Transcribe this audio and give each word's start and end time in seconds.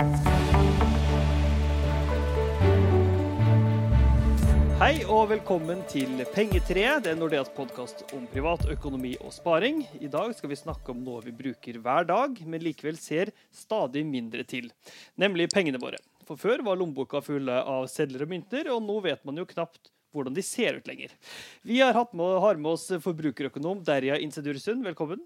Hei 0.00 0.06
og 5.04 5.26
velkommen 5.28 5.82
til 5.92 6.22
Pengetreet, 6.32 7.02
det 7.04 7.10
er 7.12 7.18
Nordeas 7.20 7.50
podkast 7.52 8.06
om 8.16 8.24
privat 8.32 8.64
økonomi 8.72 9.10
og 9.20 9.34
sparing. 9.36 9.82
I 10.00 10.08
dag 10.08 10.32
skal 10.38 10.54
vi 10.54 10.56
snakke 10.56 10.94
om 10.94 11.02
noe 11.04 11.20
vi 11.26 11.34
bruker 11.36 11.76
hver 11.84 12.08
dag, 12.08 12.40
men 12.48 12.64
likevel 12.64 12.96
ser 12.96 13.34
stadig 13.52 14.06
mindre 14.08 14.40
til, 14.48 14.72
nemlig 15.20 15.50
pengene 15.52 15.82
våre. 15.82 16.00
For 16.24 16.40
før 16.40 16.64
var 16.64 16.80
lommeboka 16.80 17.20
fulle 17.20 17.60
av 17.60 17.84
sedler 17.92 18.24
og 18.24 18.32
mynter, 18.32 18.72
og 18.72 18.80
nå 18.86 19.02
vet 19.04 19.20
man 19.28 19.36
jo 19.36 19.44
knapt 19.52 19.92
hvordan 20.16 20.32
de 20.32 20.40
ser 20.48 20.80
ut 20.80 20.88
lenger. 20.88 21.12
Vi 21.60 21.84
har, 21.84 21.92
med, 22.16 22.38
har 22.40 22.56
med 22.56 22.72
oss 22.72 22.88
forbrukerøkonom 23.04 23.84
Derja 23.84 24.16
Insedursund, 24.16 24.80
velkommen. 24.80 25.20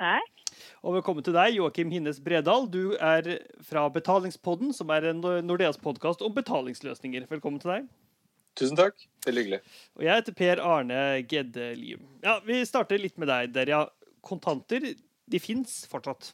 Takk. 0.00 0.41
Og 0.82 0.96
velkommen 0.96 1.22
til 1.22 1.36
deg, 1.36 1.52
Joakim 1.54 1.92
Hinnes 1.94 2.16
Bredal. 2.18 2.64
Du 2.66 2.96
er 2.98 3.26
fra 3.62 3.84
Betalingspodden, 3.94 4.72
som 4.74 4.88
er 4.90 5.04
en 5.12 5.20
Nordeas 5.46 5.76
podkast 5.78 6.24
om 6.26 6.32
betalingsløsninger. 6.34 7.28
Velkommen 7.30 7.62
til 7.62 7.70
deg. 7.70 7.84
Tusen 8.58 8.80
takk. 8.80 8.98
Veldig 9.22 9.44
hyggelig. 9.44 9.60
Og 9.94 10.02
jeg 10.08 10.18
heter 10.18 10.34
Per 10.40 10.62
Arne 10.66 10.98
Gedde 11.30 11.68
Lium. 11.78 12.02
Ja, 12.26 12.40
vi 12.42 12.58
starter 12.66 12.98
litt 12.98 13.14
med 13.14 13.30
deg, 13.30 13.52
Derja. 13.54 13.84
Kontanter, 14.26 14.88
de 15.30 15.42
fins 15.44 15.84
fortsatt? 15.92 16.32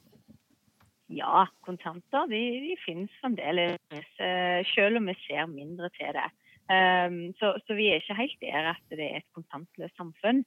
Ja, 1.12 1.44
kontanter 1.68 2.24
de, 2.32 2.40
de 2.70 2.80
finnes 2.86 3.12
fremdeles, 3.20 3.76
eh, 4.16 4.64
selv 4.72 5.02
om 5.02 5.12
vi 5.12 5.18
ser 5.26 5.44
mindre 5.52 5.92
til 6.00 6.16
det. 6.16 6.24
Um, 6.72 7.20
så, 7.36 7.52
så, 7.66 7.76
vi 7.76 7.90
er 7.92 8.00
ikke 8.00 8.16
helt 8.16 8.40
der 8.40 8.72
at 8.72 8.96
det 8.96 9.04
er 9.04 9.20
et 9.20 9.28
kontantløst 9.36 10.00
samfunn. 10.00 10.40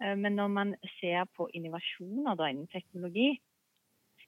Uh, 0.00 0.16
men 0.16 0.36
når 0.38 0.48
man 0.48 0.74
ser 0.98 1.28
på 1.36 1.48
innovasjoner 1.54 2.38
da 2.38 2.50
innen 2.50 2.70
teknologi, 2.72 3.34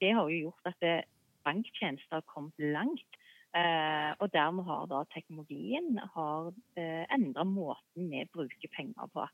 det 0.01 0.13
har 0.13 0.29
jo 0.29 0.49
gjort 0.49 0.73
at 0.73 1.05
banktjenester 1.45 2.19
har 2.19 2.25
kommet 2.27 2.59
langt. 2.59 3.19
Eh, 3.53 4.11
og 4.17 4.31
dermed 4.33 4.65
har 4.65 4.87
da 4.89 5.03
teknologien 5.13 5.99
har 6.15 6.47
eh, 6.79 7.03
endra 7.13 7.43
måten 7.45 8.09
vi 8.09 8.23
bruker 8.33 8.71
penger 8.73 9.11
på. 9.13 9.27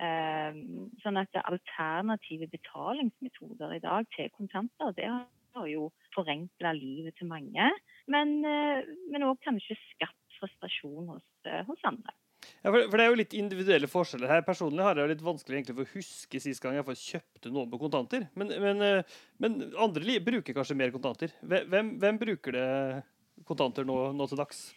Eh, 0.00 0.60
sånn 1.02 1.20
at 1.20 1.36
alternative 1.42 2.48
betalingsmetoder 2.54 3.76
i 3.76 3.82
dag 3.84 4.08
til 4.16 4.32
kontanter, 4.38 4.96
det 4.96 5.10
har 5.10 5.68
jo 5.68 5.90
forenkla 6.16 6.72
livet 6.78 7.18
til 7.18 7.28
mange. 7.28 7.68
Men 8.08 8.40
òg 8.40 9.36
kanskje 9.44 9.76
skapt 9.90 10.38
frustrasjon 10.38 11.12
hos, 11.12 11.28
hos 11.68 11.84
andre. 11.84 12.16
Ja, 12.62 12.70
for, 12.70 12.96
Det 12.96 13.04
er 13.04 13.10
jo 13.10 13.20
litt 13.20 13.36
individuelle 13.38 13.90
forskjeller 13.90 14.30
her. 14.30 14.44
Personlig 14.46 14.84
har 14.86 14.98
jeg 14.98 15.14
litt 15.14 15.24
vanskelig 15.24 15.60
egentlig 15.60 15.78
for 15.78 15.86
å 15.86 15.94
huske 15.96 16.42
sist 16.42 16.62
gang 16.62 16.76
jeg 16.78 17.00
kjøpte 17.02 17.52
noe 17.54 17.70
med 17.70 17.82
kontanter. 17.82 18.28
Men, 18.38 18.52
men, 18.62 18.84
men 19.42 19.58
andre 19.80 20.20
bruker 20.24 20.56
kanskje 20.56 20.78
mer 20.78 20.94
kontanter. 20.94 21.34
Hvem, 21.42 21.96
hvem 22.02 22.20
bruker 22.20 22.58
det 22.58 22.68
kontanter 23.48 23.86
nå, 23.88 23.98
nå 24.16 24.28
til 24.30 24.40
dags? 24.40 24.70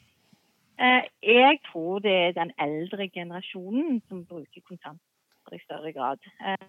Eh, 0.76 1.04
jeg 1.24 1.60
tror 1.70 2.02
det 2.04 2.12
er 2.12 2.34
den 2.36 2.52
eldre 2.60 3.08
generasjonen 3.08 4.02
som 4.10 4.26
bruker 4.28 4.64
kontanter 4.68 5.56
i 5.56 5.62
større 5.64 5.94
grad. 5.96 6.20
Eh, 6.42 6.68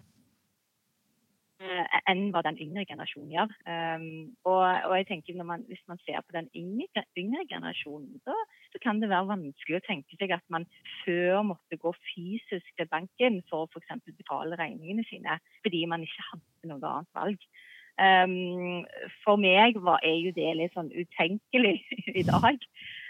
enn 1.57 2.27
hva 2.33 2.43
den 2.45 2.59
yngre 2.61 2.83
generasjonen 2.85 3.31
gjør. 3.33 3.53
Um, 3.65 4.03
og, 4.45 4.61
og, 4.61 4.93
jeg 4.99 5.07
tenker 5.09 5.43
man, 5.43 5.63
Hvis 5.67 5.81
man 5.89 5.97
ser 6.05 6.21
på 6.21 6.35
den 6.35 6.49
yngre, 6.55 7.03
yngre 7.17 7.45
generasjonen, 7.49 8.19
så, 8.25 8.35
så, 8.71 8.81
kan 8.83 9.01
det 9.01 9.09
være 9.09 9.31
vanskelig 9.31 9.79
å 9.79 9.85
tenke 9.87 10.19
seg 10.19 10.35
at 10.35 10.45
man 10.53 10.67
før 11.03 11.41
måtte 11.53 11.79
gå 11.81 11.93
fysisk 12.11 12.69
til 12.77 12.91
banken 12.91 13.41
for 13.49 13.65
å 13.65 13.71
f.eks. 13.71 14.05
betale 14.05 14.59
regningene 14.59 15.05
sine, 15.09 15.39
fordi 15.65 15.85
man 15.89 16.05
ikke 16.05 16.29
hadde 16.29 16.71
noe 16.73 16.93
annet 16.93 17.17
valg. 17.17 17.49
Um, 17.97 18.85
for 19.23 19.41
meg 19.41 19.79
var, 19.81 20.03
er 20.05 20.19
jo 20.21 20.31
det 20.35 20.53
litt 20.59 20.77
sånn 20.77 20.93
utenkelig 20.93 21.79
i 22.21 22.25
dag. 22.27 22.61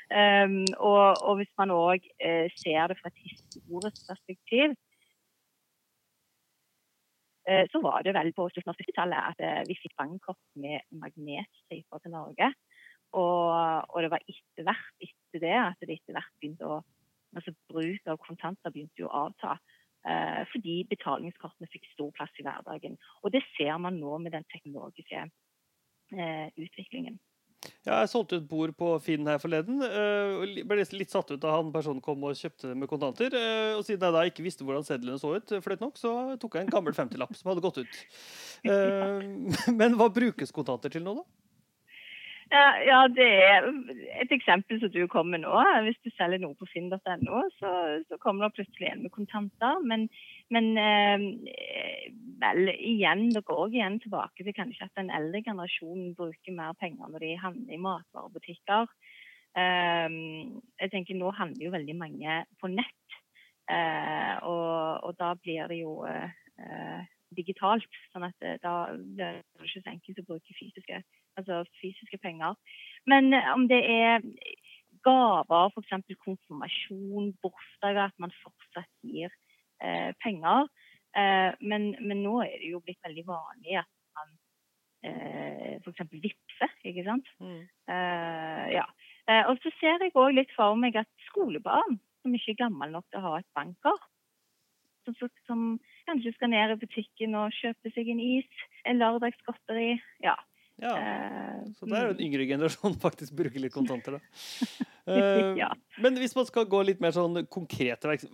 Um, 0.07 0.61
og, 0.79 1.19
og, 1.19 1.33
hvis 1.41 1.51
man 1.59 1.73
òg 1.75 1.99
uh, 1.99 2.27
eh, 2.29 2.53
ser 2.55 2.87
det 2.87 2.95
fra 3.01 3.11
et 3.11 3.25
historisk 3.27 4.05
perspektiv, 4.07 4.77
så 7.71 7.79
var 7.79 8.03
det 8.03 8.11
vel 8.15 8.33
på 8.35 8.49
slutten 8.51 8.73
av 8.73 8.79
70-tallet 8.79 9.29
at 9.31 9.39
uh, 9.39 9.61
vi 9.69 9.77
fikk 9.79 9.93
bankkort 9.99 10.41
med 10.59 10.83
magnetstriper 10.91 12.01
til 12.03 12.11
Norge. 12.11 12.49
Og, 13.15 13.47
og, 13.87 13.97
det 14.03 14.11
var 14.11 14.25
etter 14.27 14.67
hvert 14.67 15.05
etter 15.05 15.43
det 15.45 15.55
at 15.55 15.79
det 15.79 15.95
etter 15.95 16.17
hvert 16.17 16.33
begynte 16.41 16.67
å 16.67 16.81
altså 17.37 17.53
Bruk 17.69 18.09
av 18.09 18.19
kontanter 18.23 18.73
begynte 18.73 19.03
jo 19.03 19.09
å 19.09 19.27
avta. 19.27 19.57
Eh, 20.07 20.43
fordi 20.53 20.75
betalingskortene 20.87 21.67
fikk 21.71 21.87
stor 21.91 22.13
plass 22.15 22.39
i 22.39 22.45
hverdagen. 22.45 22.95
Og 23.23 23.33
det 23.33 23.43
ser 23.57 23.75
man 23.83 23.99
nå 23.99 24.17
med 24.23 24.31
den 24.37 24.45
teknologiske 24.53 25.25
eh, 25.25 26.47
utviklingen. 26.55 27.17
Ja, 27.87 28.01
jeg 28.01 28.11
solgte 28.11 28.39
et 28.41 28.47
bord 28.49 28.73
på 28.77 28.91
Finn 29.03 29.27
her 29.29 29.39
forleden. 29.41 29.81
Uh, 29.81 30.43
ble 30.67 30.85
litt 30.97 31.13
satt 31.13 31.31
ut 31.31 31.41
da 31.43 31.55
han 31.55 31.73
personen 31.75 32.03
kom 32.03 32.23
og 32.27 32.37
kjøpte 32.37 32.75
med 32.75 32.89
kontanter. 32.91 33.33
og 33.77 33.83
siden 33.87 34.07
jeg 34.07 34.17
da 34.17 34.27
ikke 34.29 34.45
visste 34.45 34.67
hvordan 34.67 34.85
sedlene 34.87 35.19
så 35.21 35.35
ut, 35.37 35.57
fløyt 35.63 35.83
nok, 35.83 35.97
så 35.99 36.13
tok 36.41 36.57
jeg 36.59 36.67
en 36.67 36.75
gammel 36.75 36.95
50-lapp 36.97 37.35
som 37.37 37.51
hadde 37.51 37.65
gått 37.65 37.81
ut. 37.83 37.99
men 39.79 39.99
hva 39.99 40.11
brukes 40.13 40.55
kontanter 40.55 40.93
til 40.93 41.05
nå, 41.05 41.19
da? 41.21 41.27
Ja, 42.49 42.67
ja, 42.79 42.99
det 43.11 43.27
er 43.27 43.65
et 44.21 44.31
eksempel 44.31 44.79
som 44.79 44.91
du 44.93 45.01
kommer 45.11 45.35
med 45.35 45.43
nå. 45.43 45.55
Hvis 45.83 45.99
du 46.05 46.11
selger 46.15 46.39
noe 46.39 46.55
på 46.55 46.67
finn.no, 46.71 47.41
så, 47.57 47.71
så, 48.07 48.19
kommer 48.23 48.47
det 48.47 48.55
plutselig 48.61 48.87
en 48.91 49.03
med 49.03 49.11
kontanter. 49.11 49.81
Men, 49.83 50.05
men 50.53 50.69
eh, 50.79 51.25
vel, 52.41 52.71
igjen, 52.75 53.27
det 53.33 53.43
går 53.47 53.73
igjen 53.73 53.99
tilbake 54.03 54.45
til 54.45 54.55
kanskje 54.55 54.87
at 54.87 54.99
den 54.99 55.11
eldre 55.13 55.41
generasjonen 55.45 56.15
bruker 56.17 56.55
mer 56.55 56.75
penger 56.79 57.11
når 57.11 57.25
de 57.25 57.31
handler 57.41 57.75
i 57.75 57.81
matvarebutikker. 57.81 58.91
Um, 59.57 60.61
jeg 60.77 60.91
tenker 60.93 61.17
Nå 61.17 61.31
handler 61.33 61.65
jo 61.65 61.73
veldig 61.73 61.95
mange 61.97 62.33
på 62.61 62.69
nett, 62.69 63.15
uh, 63.71 64.35
og, 64.45 65.05
og, 65.07 65.13
da 65.17 65.31
blir 65.41 65.71
det 65.71 65.79
jo 65.79 66.03
uh, 66.05 67.05
digitalt. 67.37 67.87
sånn 68.13 68.27
at 68.27 68.45
eh, 68.45 68.59
da 68.63 68.75
blir 68.93 69.17
det 69.17 69.65
ikke 69.65 69.81
så 69.81 69.91
enkelt 69.91 70.21
å 70.21 70.27
bruke 70.29 70.57
fysiske, 70.59 71.01
altså 71.39 71.63
fysiske 71.81 72.19
penger. 72.23 72.55
Men 73.09 73.33
om 73.55 73.65
det 73.71 73.81
er 73.81 74.21
gaver, 75.03 75.73
f.eks. 75.73 76.15
konfirmasjon, 76.23 77.33
bursdager, 77.43 78.07
at 78.07 78.21
man 78.21 78.33
fortsatt 78.43 78.91
gir 79.03 79.33
uh, 79.83 80.13
penger. 80.23 80.69
Eh, 81.17 81.51
men, 81.65 81.91
men, 82.03 82.21
nå 82.21 82.41
er 82.45 82.57
det 82.61 82.73
jo 82.73 82.81
blitt 82.85 83.01
veldig 83.05 83.23
vanlig 83.25 83.79
at 83.79 83.89
man 84.17 84.33
eh, 85.07 85.77
f.eks. 85.79 86.03
vippser, 86.13 86.73
ikke 86.85 87.05
sant. 87.07 87.31
Mm. 87.41 87.63
Eh, 87.89 88.65
ja. 88.75 88.85
Eh, 89.27 89.43
og 89.49 89.57
så 89.63 89.71
ser 89.79 90.03
jeg 90.05 90.13
òg 90.13 90.35
litt 90.35 90.53
for 90.55 90.77
meg 90.79 90.99
at 90.99 91.09
skolebarn 91.29 91.97
som 92.21 92.35
ikke 92.35 92.53
er 92.53 92.61
gamle 92.65 92.89
nok 92.91 93.07
til 93.09 93.21
å 93.21 93.31
ha 93.31 93.39
et 93.39 93.49
bankkort, 93.57 94.05
som, 95.07 95.31
som, 95.47 95.63
kanskje 96.07 96.33
skal 96.35 96.51
ned 96.51 96.73
i 96.73 96.79
butikken 96.81 97.35
og 97.39 97.55
kjøpe 97.55 97.91
seg 97.95 98.11
en 98.11 98.21
is, 98.23 98.61
en 98.87 98.99
lørdagsgodteri. 98.99 99.95
Ja. 100.23 100.35
ja. 100.83 100.93
Så 101.77 101.87
der 101.87 101.97
er 101.97 102.09
jo 102.09 102.13
en 102.13 102.19
mm. 102.19 102.25
yngre 102.27 102.47
generasjon 102.51 102.99
faktisk 102.99 103.35
bruker 103.39 103.63
litt 103.63 103.75
kontanter, 103.75 104.19
da. 104.19 104.85
Ja. 105.07 105.69
Men 106.03 106.17
hvis 106.19 106.33
man 106.35 106.43
skal 106.49 106.65
gå 106.67 106.81
litt 106.83 106.99
mer 106.99 107.13
sånn 107.15 107.45
konkrete 107.47 108.09
verk, 108.09 108.25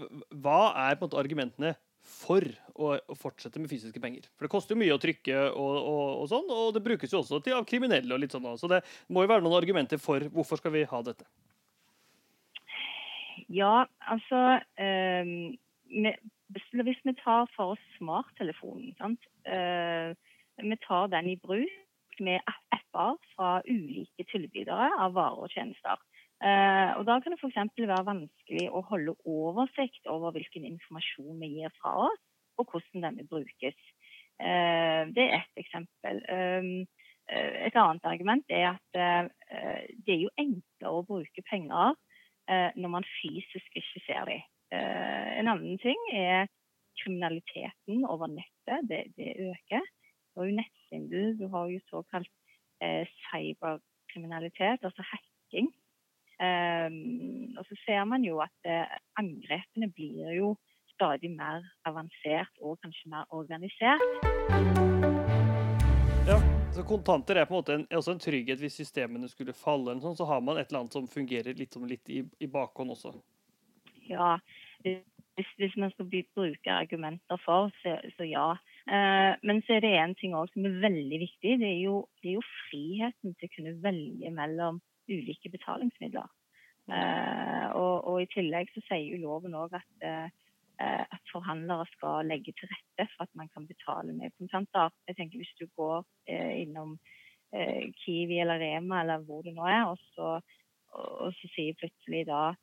hva 0.42 0.72
er 0.88 0.96
på 0.98 1.04
en 1.04 1.12
måte 1.12 1.20
argumentene 1.22 1.76
for 2.04 2.46
å, 2.76 2.94
fortsette 3.20 3.62
med 3.62 3.72
fysiske 3.72 4.02
penger? 4.04 4.28
For 4.36 4.48
det 4.48 4.52
koster 4.54 4.76
jo 4.76 4.82
mye 4.82 4.96
å 4.96 5.02
trykke 5.02 5.40
og, 5.52 5.74
og, 5.80 6.04
og 6.24 6.28
sånn, 6.32 6.52
og 6.52 6.74
det 6.76 6.84
brukes 6.86 7.14
jo 7.14 7.22
også 7.22 7.40
til, 7.44 7.58
av 7.58 7.68
kriminelle 7.70 8.14
og 8.16 8.22
litt 8.24 8.36
sånn. 8.36 8.50
Så 8.60 8.70
det 8.72 8.84
må 9.08 9.24
jo 9.24 9.32
være 9.32 9.46
noen 9.46 9.60
argumenter 9.60 10.02
for 10.02 10.26
hvorfor 10.34 10.62
skal 10.62 10.76
vi 10.76 10.86
ha 10.90 11.02
dette? 11.06 11.28
Ja, 13.54 13.84
altså 14.10 14.40
øh, 14.82 15.32
hvis 16.54 17.02
vi 17.04 17.16
tar 17.24 17.48
for 17.56 17.76
oss 17.76 17.86
smarttelefonen, 17.98 18.94
uh, 19.48 20.14
vi 20.62 20.78
tar 20.88 21.10
den 21.14 21.30
i 21.34 21.40
bruk 21.42 22.20
med 22.20 22.42
apper 22.46 23.18
fra 23.34 23.62
ulike 23.66 24.26
tilbydere 24.32 24.90
av 25.02 25.16
varer 25.18 25.46
og 25.48 25.54
tjenester. 25.54 25.98
Uh, 26.44 27.00
og 27.00 27.06
Da 27.08 27.20
kan 27.24 27.32
det 27.32 27.40
f.eks. 27.40 27.60
være 27.80 28.06
vanskelig 28.10 28.66
å 28.76 28.84
holde 28.90 29.16
oversikt 29.24 30.10
over 30.12 30.36
hvilken 30.36 30.66
informasjon 30.68 31.40
vi 31.40 31.54
gir 31.58 31.72
fra 31.80 31.94
oss, 32.10 32.24
og 32.60 32.68
hvordan 32.72 33.06
denne 33.08 33.28
brukes. 33.30 33.80
Uh, 34.44 35.08
det 35.16 35.24
er 35.24 35.38
ett 35.40 35.64
eksempel. 35.64 36.20
Um, 36.28 36.84
et 37.32 37.78
annet 37.80 38.04
argument 38.04 38.50
er 38.52 38.74
at 38.74 38.98
det 40.04 40.12
er 40.12 40.24
jo 40.26 40.32
enklere 40.36 40.90
å 40.92 41.06
bruke 41.08 41.40
penger 41.48 41.94
når 42.76 42.92
man 42.92 43.06
fysisk 43.22 43.78
ikke 43.80 44.02
ser 44.04 44.28
dem. 44.28 44.42
Eh, 44.74 45.30
en 45.40 45.50
annen 45.52 45.78
ting 45.78 46.00
er 46.18 46.48
kriminaliteten 47.02 48.06
over 48.10 48.28
nettet. 48.28 48.88
Det, 48.90 49.02
det 49.18 49.36
øker. 49.50 49.84
Du 50.34 50.40
har 50.40 50.50
jo 50.50 50.58
nettsvindel, 50.58 51.28
du 51.40 51.46
har 51.54 51.68
jo 51.70 51.80
såkalt 51.92 52.32
eh, 52.82 53.06
cyberkriminalitet, 53.28 54.80
altså 54.88 55.06
hacking. 55.12 55.70
Um, 56.42 57.54
og 57.60 57.66
så 57.68 57.78
ser 57.86 58.06
man 58.10 58.26
jo 58.26 58.40
at 58.44 58.68
eh, 58.68 58.96
angrepene 59.22 59.92
blir 59.94 60.34
jo 60.34 60.56
stadig 60.96 61.30
mer 61.32 61.62
avansert 61.86 62.52
og 62.62 62.80
kanskje 62.82 63.12
mer 63.14 63.30
organisert. 63.30 64.02
Ja, 66.28 66.40
Så 66.74 66.84
kontanter 66.88 67.38
er 67.38 67.46
på 67.46 67.54
en 67.54 67.60
måte 67.60 67.74
en, 67.78 67.88
også 67.94 68.16
en 68.16 68.22
trygghet 68.24 68.62
hvis 68.62 68.80
systemene 68.80 69.28
skulle 69.30 69.54
falle, 69.54 69.94
sånn, 70.02 70.18
så 70.18 70.26
har 70.26 70.42
man 70.42 70.58
et 70.58 70.70
eller 70.72 70.84
annet 70.84 70.96
som 70.96 71.10
fungerer 71.10 71.58
litt, 71.60 71.74
som 71.76 71.86
litt 71.86 72.10
i, 72.10 72.24
i 72.42 72.50
bakhånd 72.50 72.96
også. 72.96 73.12
Ja, 74.08 74.38
hvis, 74.84 75.52
hvis 75.60 75.76
man 75.78 75.92
skal 75.94 76.10
bruke 76.10 76.72
argumenter 76.74 77.42
for, 77.46 77.70
så, 77.84 77.98
så 78.18 78.28
ja. 78.28 78.48
Eh, 78.88 79.36
men 79.44 79.62
så 79.68 79.78
er 79.78 79.86
det 79.86 79.94
en 80.00 80.16
ting 80.20 80.34
også 80.38 80.58
som 80.58 80.70
er 80.70 80.82
veldig 80.88 81.20
viktig. 81.28 81.60
Det 81.62 81.70
er, 81.70 81.80
jo, 81.84 82.00
det 82.24 82.32
er 82.32 82.40
jo 82.40 82.48
friheten 82.70 83.38
til 83.38 83.50
å 83.50 83.54
kunne 83.58 83.78
velge 83.84 84.34
mellom 84.34 84.82
ulike 85.10 85.52
betalingsmidler. 85.52 86.30
Eh, 86.92 87.68
og, 87.80 88.08
og, 88.08 88.18
i 88.22 88.32
tillegg 88.34 88.72
så 88.74 88.84
sier 88.90 89.14
jo 89.14 89.22
loven 89.22 89.56
òg 89.56 89.76
at, 89.78 89.92
eh, 90.04 90.28
at, 90.84 91.22
forhandlere 91.32 91.86
skal 91.94 92.28
legge 92.28 92.52
til 92.58 92.68
rette 92.68 93.08
for 93.14 93.24
at 93.24 93.32
man 93.40 93.50
kan 93.54 93.68
betale 93.70 94.16
med 94.16 94.36
kontanter. 94.38 94.92
Jeg 95.08 95.18
tenker 95.18 95.40
Hvis 95.40 95.56
du 95.62 95.68
går 95.78 96.04
eh, 96.28 96.62
innom 96.64 96.98
Kiwi 97.54 98.40
eller 98.42 98.58
Rema 98.58 99.04
eller 99.04 99.22
hvor 99.28 99.44
det 99.46 99.52
nå 99.54 99.62
er, 99.70 99.84
og 99.86 100.00
så, 100.16 100.40
og, 100.98 101.28
så 101.38 101.50
sier 101.54 101.78
plutselig 101.78 102.24
da 102.26 102.56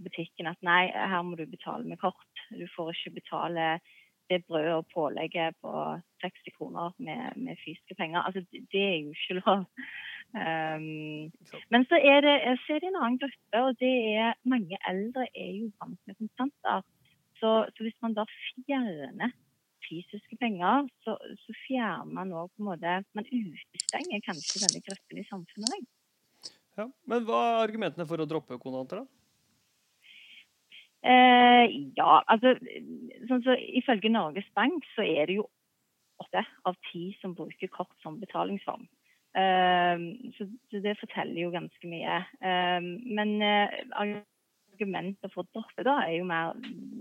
butikken 0.00 0.48
at 0.48 0.62
nei, 0.64 0.86
her 0.88 1.20
må 1.28 1.36
du 1.36 1.42
betale 1.44 1.84
med 1.84 2.00
kort. 2.00 2.40
Du 2.56 2.64
får 2.72 2.94
ikke 2.94 3.18
betale 3.18 3.66
det 4.30 4.38
brødet 4.48 4.72
og 4.80 4.86
pålegget 4.94 5.56
på 5.60 5.72
60 6.24 6.56
kroner 6.56 6.94
med, 6.98 7.36
med 7.36 7.60
fysiske 7.64 7.94
penger. 8.00 8.24
Altså, 8.24 8.40
det 8.72 8.82
er 8.82 8.96
jo 8.96 9.12
ikke 9.12 9.40
lov. 9.42 9.66
Um, 10.36 11.32
men 11.72 11.86
så 11.88 11.96
er, 11.96 12.20
det, 12.20 12.34
så 12.66 12.74
er, 12.76 12.82
det, 12.82 12.90
en 12.90 12.98
annen 13.00 13.18
gruppe, 13.22 13.62
og 13.62 13.78
det 13.80 13.92
er 14.20 14.34
mange 14.44 14.76
eldre 14.90 15.24
er 15.32 15.52
jo 15.62 15.70
vant 15.80 16.00
med 16.04 16.18
kontanter. 16.18 16.84
Så, 17.40 17.52
så, 17.72 17.84
hvis 17.84 17.96
man 18.04 18.16
da 18.16 18.26
fjerner 18.28 19.32
fysiske 19.86 20.36
penger, 20.40 20.88
så, 21.06 21.16
så 21.40 21.56
fjerner 21.62 22.12
man 22.18 22.34
òg 22.36 22.50
på 22.52 22.64
en 22.64 22.68
måte 22.68 22.94
Man 23.16 23.28
utestenger 23.28 24.24
kanskje 24.26 24.64
denne 24.64 24.82
gruppen 24.84 25.20
i 25.22 25.28
samfunnet. 25.30 25.88
Ja, 26.76 26.88
men 27.08 27.24
hva 27.28 27.42
er 27.46 27.62
argumentene 27.62 28.08
for 28.08 28.20
å 28.20 28.28
droppe 28.28 28.60
kontanter, 28.60 29.04
da? 29.04 29.12
Eh, 31.06 31.64
ja, 31.96 32.20
altså 32.26 32.56
sånn 33.28 33.44
så 33.44 33.54
Ifølge 33.78 34.10
Norges 34.10 34.48
Bank 34.58 34.84
så 34.96 35.04
er 35.06 35.28
det 35.28 35.36
jo 35.38 35.46
åtte 36.18 36.42
av 36.66 36.76
ti 36.90 37.10
som 37.20 37.36
bruker 37.36 37.70
kort 37.72 37.94
som 38.02 38.18
betalingsform. 38.20 38.88
Ehm, 39.36 40.06
så, 40.36 40.46
det 40.72 40.96
forteller 41.00 41.42
jo 41.42 41.52
ganske 41.54 41.90
mye. 41.90 42.22
Ehm, 42.40 42.88
men 43.18 43.36
argumenter 43.42 44.32
argumentet 44.76 45.32
for 45.32 45.44
å 45.44 45.48
droppe 45.54 45.84
da 45.86 45.94
er 46.04 46.18
jo 46.18 46.24
mer 46.28 46.52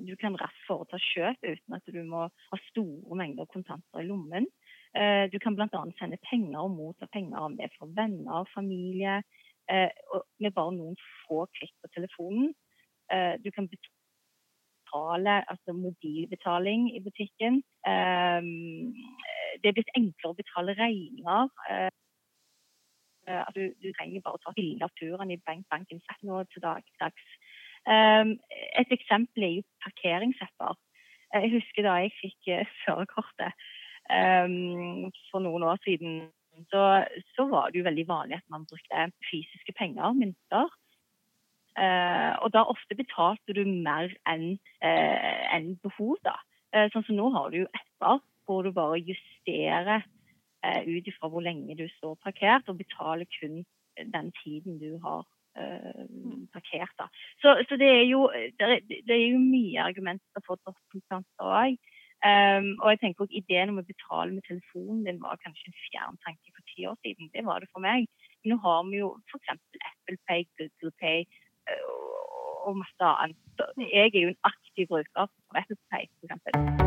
du 0.08 0.14
kan 0.20 0.36
raskt 0.40 0.64
foreta 0.68 0.98
kjøp 1.02 1.44
uten 1.44 1.76
at 1.76 1.92
du 1.92 2.02
må 2.08 2.22
ha 2.32 2.58
store 2.70 3.18
mengder 3.20 3.46
kontanter 3.52 4.00
i 4.02 4.08
lommen. 4.08 4.48
Eh, 4.96 5.26
du 5.32 5.38
kan 5.44 5.58
bl.a. 5.58 5.68
sende 6.00 6.18
penger 6.30 6.62
og 6.62 6.76
motta 6.78 7.08
penger 7.12 7.40
om 7.42 7.58
det 7.60 7.68
fra 7.76 7.90
venner 7.98 8.42
og 8.44 8.52
familie. 8.54 9.22
Eh, 9.72 9.90
med 10.40 10.56
bare 10.56 10.76
noen 10.78 10.96
få 11.26 11.46
klikk 11.58 11.76
på 11.82 11.92
telefonen. 11.98 12.54
Du 13.46 13.52
kan 13.54 13.68
betale 14.74 15.34
altså 15.52 15.76
mobilbetaling 15.78 16.88
i 16.98 17.00
butikken. 17.06 17.60
Ehm, 17.86 18.96
det 19.62 19.70
er 19.70 19.76
blitt 19.78 19.94
enklere 20.00 20.32
å 20.34 20.40
betale 20.40 20.74
regninger. 20.80 21.52
Eh, 23.28 23.42
at 23.48 23.56
du, 23.58 23.74
du, 23.82 23.90
trenger 23.98 24.22
bare 24.22 24.38
å 24.38 24.44
ta 24.44 24.54
bilde 24.54 24.86
av 24.86 24.94
turen 25.00 25.32
i 25.34 25.40
bank 25.48 25.66
bankens 25.74 26.06
app 26.14 26.22
nå 26.28 26.44
til 26.52 26.62
dag, 26.66 26.86
dags. 27.02 27.28
Um, 27.86 28.36
et 28.78 28.92
eksempel 28.94 29.46
er 29.46 29.54
jo 29.58 29.66
parkeringshepper. 29.86 30.78
Eh, 31.34 31.46
jeg 31.46 31.56
husker 31.58 31.88
da 31.88 31.98
jeg 32.04 32.14
fikk 32.20 32.52
uh, 32.54 32.74
førerkortet 32.84 33.66
um, 34.14 35.10
for 35.32 35.42
noen 35.46 35.66
år 35.72 35.82
siden. 35.86 36.28
Så, 36.72 36.82
så, 37.36 37.48
var 37.52 37.72
det 37.72 37.82
jo 37.82 37.88
veldig 37.90 38.06
vanlig 38.08 38.38
at 38.38 38.54
man 38.54 38.68
brukte 38.70 39.10
fysiske 39.28 39.74
penger, 39.78 40.14
mynter. 40.16 40.70
Uh, 41.76 42.34
og 42.46 42.54
da 42.54 42.62
ofte 42.72 42.96
betalte 42.96 43.58
du 43.58 43.66
mer 43.68 44.14
enn 44.30 44.54
uh, 44.86 45.42
en 45.58 45.74
behov, 45.84 46.16
da. 46.24 46.38
sånn 46.94 47.04
som 47.08 47.18
nå 47.18 47.32
har 47.34 47.50
du 47.52 47.64
jo 47.64 47.72
apper 47.74 48.22
hvor 48.46 48.62
du 48.62 48.70
bare 48.76 49.02
justerer 49.02 50.06
Eh, 50.06 50.25
ut 50.88 51.08
ifra 51.10 51.30
hvor 51.32 51.44
lenge 51.46 51.78
du 51.80 51.88
står 51.98 52.18
parkert, 52.24 52.70
og 52.70 52.80
betaler 52.82 53.28
kun 53.38 53.64
den 54.16 54.32
tiden 54.42 54.80
du 54.84 55.00
har 55.06 55.22
uh, 55.60 56.06
parkert. 56.56 56.94
Da. 57.00 57.08
Så, 57.42 57.56
så 57.70 57.78
det, 57.82 57.90
er 58.00 58.06
jo, 58.14 58.30
det, 58.60 58.66
er, 58.70 58.80
det, 59.08 59.16
er 59.16 59.28
jo, 59.34 59.42
mye 59.42 59.84
argumenter 59.90 60.46
for 60.48 60.62
drosjekontanter 60.64 61.52
òg. 61.62 61.78
Um, 62.26 62.72
og 62.82 62.88
jeg 62.90 63.00
tenker 63.02 63.26
også 63.26 63.38
Ideen 63.38 63.70
om 63.74 63.82
å 63.82 63.86
betale 63.86 64.34
med 64.34 64.46
telefonen 64.48 65.04
din 65.06 65.20
var 65.22 65.38
kanskje 65.44 65.68
en 65.70 65.82
fjern 65.84 66.16
tanke 66.26 66.54
for 66.56 66.72
ti 66.72 66.88
år 66.90 66.96
siden. 67.06 67.30
Det 67.36 67.44
var 67.46 67.62
det 67.62 67.70
for 67.74 67.84
meg. 67.86 68.08
Men 68.42 68.56
nå 68.56 68.62
har 68.66 68.82
vi 68.90 69.04
jo 69.04 69.12
f.eks. 69.30 69.52
Apple 69.92 70.18
Pay, 70.28 70.48
Google 70.58 70.96
Pay 71.02 71.28
og 72.66 72.78
masse 72.78 73.12
annet. 73.12 73.38
Jeg 73.78 74.10
er 74.10 74.20
jo 74.22 74.34
en 74.34 74.44
aktiv 74.52 74.90
bruker 74.90 75.26
av 75.26 75.30
Apple 75.62 75.78
Pay, 75.92 76.10
f.eks. 76.24 76.85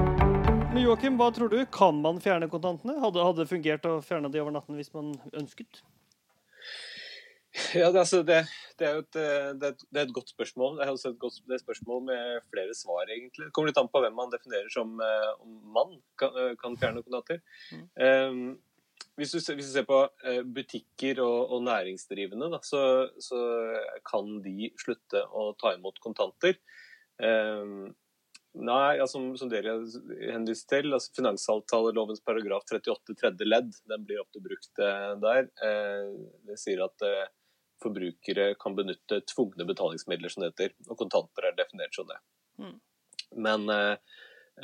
Men 0.68 0.82
Joakim, 0.84 1.14
hva 1.16 1.30
tror 1.32 1.48
du? 1.48 1.62
Kan 1.72 2.02
man 2.04 2.18
fjerne 2.20 2.46
kontantene? 2.52 2.98
Hadde, 3.00 3.22
hadde 3.24 3.40
det 3.40 3.48
fungert 3.48 3.86
å 3.88 4.02
fjerne 4.04 4.28
de 4.28 4.40
over 4.42 4.52
natten 4.52 4.76
hvis 4.76 4.90
man 4.92 5.14
ønsket? 5.32 5.80
Ja, 7.72 7.88
det, 7.88 8.02
altså, 8.02 8.20
det, 8.22 8.42
det, 8.76 8.84
er 8.84 8.98
jo 8.98 9.04
et, 9.06 9.16
det, 9.16 9.70
er 9.96 10.02
et, 10.02 10.12
godt 10.12 10.28
spørsmål. 10.28 10.76
Det 10.76 10.84
er 10.84 10.90
også 10.92 11.14
et 11.14 11.20
godt 11.22 11.38
et 11.56 11.62
spørsmål 11.62 12.02
med 12.10 12.42
flere 12.52 12.76
svar, 12.76 13.08
egentlig. 13.08 13.46
Det 13.46 13.54
kommer 13.56 13.72
litt 13.72 13.80
an 13.80 13.88
på 13.88 14.02
hvem 14.04 14.16
man 14.20 14.32
definerer 14.34 14.68
som 14.72 14.92
uh, 15.00 15.30
om 15.40 15.54
mann 15.74 15.94
kan, 16.20 16.36
uh, 16.36 16.52
kan, 16.60 16.76
fjerne 16.80 17.02
kontanter. 17.06 17.40
Mm. 17.72 17.86
Um, 18.04 19.06
hvis, 19.16 19.32
du, 19.32 19.40
hvis, 19.40 19.70
du, 19.70 19.72
ser 19.72 19.86
på 19.88 20.02
butikker 20.52 21.22
og, 21.24 21.54
og 21.56 21.64
næringsdrivende, 21.64 22.50
da, 22.52 22.60
så, 22.62 22.82
så, 23.24 23.40
kan 24.06 24.36
de 24.44 24.68
slutte 24.78 25.24
å 25.32 25.48
ta 25.58 25.72
imot 25.78 25.96
kontanter. 26.04 26.60
Um, 27.18 27.88
Nei, 28.58 28.96
ja, 28.98 29.06
som, 29.06 29.36
som, 29.38 29.50
dere 29.52 29.76
henviste 30.32 30.72
til, 30.72 30.90
altså 30.96 31.12
finansavtalelovens 31.14 32.22
paragraf 32.26 32.64
38 32.66 33.14
tredje 33.20 33.46
ledd, 33.46 33.70
den 33.86 34.06
blir 34.06 34.22
ofte 34.22 34.42
brukt 34.42 34.80
eh, 34.82 35.12
der. 35.22 35.46
Eh, 35.62 36.08
det 36.48 36.56
sier 36.58 36.82
at 36.88 37.06
eh, 37.06 37.28
forbrukere 37.82 38.50
kan 38.58 38.74
benytte 38.74 39.20
tvungne 39.30 39.66
betalingsmidler, 39.68 40.32
som 40.32 40.42
det 40.42 40.50
heter. 40.50 40.74
Og 40.88 40.98
kontanter 40.98 41.46
er 41.46 41.58
definert 41.58 41.94
som 41.94 42.08
det. 42.10 42.18
Mm. 42.58 42.74
Men 43.46 43.68
eh, 43.70 44.16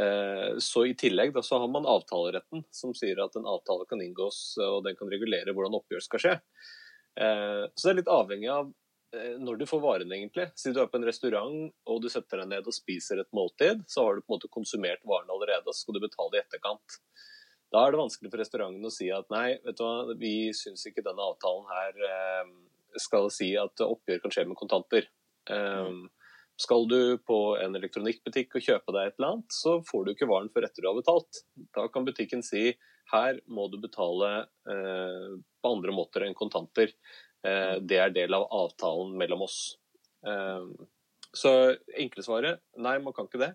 eh, 0.02 0.49
så 0.58 0.87
i 0.91 0.96
tillegg 0.99 1.35
da, 1.37 1.44
så 1.46 1.62
har 1.62 1.70
man 1.70 1.87
avtaleretten, 1.87 2.67
som 2.75 2.94
sier 2.99 3.23
at 3.23 3.38
en 3.38 3.46
avtale 3.46 3.87
kan 3.91 4.02
inngås, 4.02 4.56
og 4.64 4.82
den 4.88 4.99
kan 4.99 5.12
regulere 5.12 5.55
hvordan 5.55 5.79
oppgjør 5.79 6.08
skal 6.08 6.25
skje. 6.25 6.38
Eh, 7.14 7.62
så 7.75 7.87
det 7.87 7.94
er 7.94 8.00
litt 8.02 8.17
avhengig 8.19 8.51
av 8.51 8.74
når 9.40 9.60
du 9.60 9.66
får 9.68 9.80
varene, 9.82 10.16
egentlig. 10.16 10.48
Si 10.58 10.72
du 10.72 10.80
er 10.82 10.88
på 10.90 10.98
en 11.00 11.06
restaurant 11.06 11.56
og 11.90 12.02
du 12.02 12.08
setter 12.12 12.42
deg 12.42 12.50
ned 12.50 12.68
og 12.70 12.76
spiser 12.76 13.22
et 13.22 13.30
måltid, 13.36 13.84
så 13.90 14.06
har 14.06 14.16
du 14.16 14.24
på 14.24 14.32
en 14.32 14.36
måte 14.36 14.52
konsumert 14.52 15.02
varene 15.08 15.34
allerede, 15.34 15.66
og 15.66 15.74
så 15.74 15.84
skal 15.84 15.98
du 15.98 16.04
betale 16.04 16.38
i 16.38 16.42
etterkant. 16.42 16.98
Da 17.74 17.82
er 17.82 17.94
det 17.94 17.98
vanskelig 17.98 18.30
for 18.30 18.42
restauranten 18.42 18.86
å 18.86 18.92
si 18.94 19.08
at 19.10 19.30
nei, 19.34 19.56
vet 19.64 19.78
du 19.78 19.82
hva, 19.82 20.14
vi 20.18 20.34
syns 20.54 20.84
ikke 20.86 21.02
denne 21.02 21.24
avtalen 21.26 21.64
her 21.72 22.04
eh, 22.08 22.52
skal 23.02 23.30
si 23.34 23.50
at 23.58 23.82
oppgjør 23.82 24.22
kan 24.22 24.34
skje 24.34 24.44
med 24.46 24.58
kontanter. 24.60 25.08
Um, 25.50 26.06
skal 26.60 26.86
du 26.86 27.18
på 27.26 27.38
en 27.58 27.74
elektronikkbutikk 27.74 28.54
og 28.54 28.66
kjøpe 28.68 28.94
deg 28.94 29.08
et 29.08 29.16
eller 29.18 29.32
annet, 29.32 29.56
så 29.56 29.80
får 29.88 30.04
du 30.04 30.12
ikke 30.12 30.30
varen 30.30 30.52
før 30.54 30.68
etter 30.68 30.84
du 30.84 30.90
har 30.90 31.00
betalt. 31.00 31.40
Da 31.74 31.88
kan 31.90 32.06
butikken 32.06 32.44
si 32.46 32.68
her 33.10 33.40
må 33.50 33.66
du 33.72 33.80
betale 33.82 34.30
eh, 34.70 35.32
på 35.34 35.72
andre 35.74 35.94
måter 35.96 36.24
enn 36.24 36.38
kontanter. 36.38 36.94
Eh, 37.44 37.77
det 37.81 38.01
er 38.01 38.13
del 38.15 38.34
av 38.36 38.48
avtalen 38.53 39.15
mellom 39.20 39.44
oss. 39.44 39.77
Eh, 40.27 40.69
så 41.34 41.53
enkle 41.98 42.24
svaret 42.24 42.63
nei, 42.81 42.96
man 43.05 43.17
kan 43.17 43.29
ikke 43.29 43.43
det. 43.43 43.53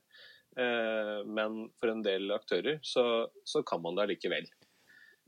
Eh, 0.60 1.20
men 1.26 1.64
for 1.80 1.94
en 1.94 2.04
del 2.06 2.30
aktører 2.36 2.80
så, 2.86 3.04
så 3.48 3.64
kan 3.66 3.82
man 3.82 3.98
det 3.98 4.10
likevel. 4.14 4.50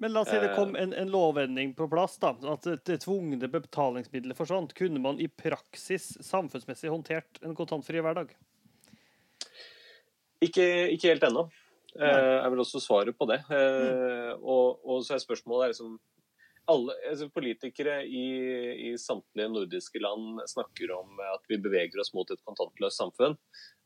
Men 0.01 0.15
la 0.15 0.23
oss 0.23 0.31
si 0.33 0.37
det 0.41 0.55
kom 0.57 0.73
en, 0.79 0.95
en 0.97 1.11
lovendring 1.13 1.75
på 1.77 1.85
plass, 1.89 2.15
da, 2.21 2.33
at 2.49 2.65
det 2.89 3.03
tvungne 3.03 3.49
betalingsmiddelet 3.53 4.37
forsvant. 4.37 4.73
Kunne 4.77 5.01
man 5.01 5.19
i 5.21 5.27
praksis 5.29 6.15
samfunnsmessig 6.25 6.89
håndtert 6.89 7.37
en 7.45 7.53
kontantfri 7.57 8.01
hverdag? 8.01 8.33
Ikke, 10.41 10.65
ikke 10.95 11.11
helt 11.11 11.27
ennå. 11.29 11.45
Jeg 11.91 12.17
er 12.17 12.49
vel 12.49 12.63
også 12.63 12.79
svaret 12.81 13.13
på 13.19 13.27
det. 13.29 13.43
Mm. 13.51 14.39
og, 14.41 14.79
og, 14.81 15.03
så 15.05 15.17
er 15.17 15.21
spørsmålet 15.21 15.67
er 15.67 15.73
liksom 15.75 15.99
alle, 16.71 16.95
altså 17.09 17.27
politikere 17.33 17.99
i, 18.07 18.23
i, 18.89 18.91
samtlige 18.99 19.51
nordiske 19.51 20.01
land 20.01 20.41
snakker 20.49 20.93
om 20.95 21.19
at 21.31 21.45
vi 21.51 21.59
beveger 21.61 22.01
oss 22.01 22.13
mot 22.15 22.29
et 22.31 22.41
kontantløst 22.47 23.01
samfunn. 23.01 23.35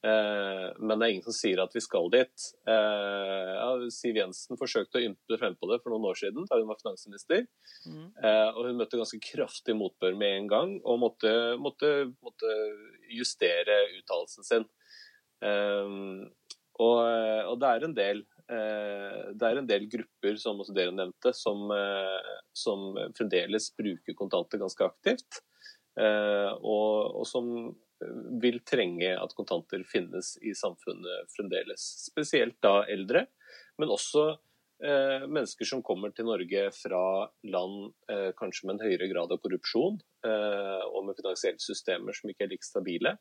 Eh, 0.06 0.68
men 0.80 1.00
det 1.00 1.06
er 1.06 1.14
ingen 1.16 1.26
som 1.26 1.36
sier 1.36 1.62
at 1.64 1.74
vi 1.76 1.84
skal 1.84 2.12
dit. 2.14 2.48
Eh, 2.70 3.52
ja, 3.56 3.70
Siv 3.94 4.20
Jensen 4.20 4.60
forsøkte 4.60 5.02
å 5.02 5.06
ymte 5.08 5.40
frem 5.42 5.58
på 5.58 5.70
det 5.72 5.80
for 5.82 5.94
noen 5.94 6.10
år 6.12 6.20
siden 6.20 6.48
da 6.50 6.60
hun 6.62 6.70
var 6.70 6.80
finansminister. 6.82 7.46
Mm. 7.90 8.08
Eh, 8.22 8.50
og 8.52 8.62
hun 8.70 8.80
møtte 8.82 9.02
ganske 9.02 9.22
kraftig 9.24 9.78
motbør 9.80 10.18
med 10.20 10.40
en 10.40 10.52
gang 10.52 10.78
og 10.84 11.02
måtte, 11.02 11.34
måtte, 11.62 11.94
måtte 12.26 12.56
justere 13.14 13.82
uttalelsen 13.98 14.48
sin. 14.48 14.70
Eh, 15.46 16.00
og, 16.76 16.98
og, 17.00 17.56
det 17.62 17.68
er 17.72 17.86
en 17.88 17.96
del 17.96 18.26
det 18.46 19.48
er 19.48 19.58
en 19.58 19.68
del 19.70 19.88
grupper, 19.90 20.36
som 20.38 20.60
også 20.62 20.74
dere 20.78 20.94
nevnte, 20.94 21.32
som, 21.34 21.64
som 22.54 22.92
fremdeles 23.18 23.72
bruker 23.74 24.14
kontanter 24.20 24.62
ganske 24.62 24.86
aktivt. 24.86 25.40
Og, 25.98 27.16
og, 27.16 27.24
som 27.26 27.50
vil 28.42 28.60
trenge 28.68 29.14
at 29.18 29.36
kontanter 29.38 29.84
finnes 29.88 30.36
i 30.44 30.54
samfunnet 30.58 31.32
fremdeles. 31.36 31.86
Spesielt 32.10 32.58
da 32.64 32.84
eldre, 32.92 33.26
men 33.80 33.94
også 33.94 34.26
eh, 34.84 35.26
mennesker 35.28 35.68
som 35.70 35.84
kommer 35.86 36.14
til 36.16 36.28
Norge 36.30 36.68
fra 36.76 37.06
land 37.48 37.94
eh, 38.12 38.32
kanskje 38.38 38.68
med 38.68 38.78
en 38.78 38.86
høyere 38.88 39.10
grad 39.12 39.32
av 39.34 39.42
korrupsjon 39.44 40.00
eh, 40.28 40.84
og 40.90 41.08
med 41.08 41.20
finansielle 41.20 41.64
systemer 41.64 42.18
som 42.18 42.32
ikke 42.32 42.48
er 42.48 42.54
like 42.56 42.68
stabile. 42.68 43.16